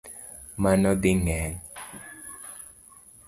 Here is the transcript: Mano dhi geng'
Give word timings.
Mano 0.63 0.91
dhi 1.01 1.11
geng' 1.25 1.55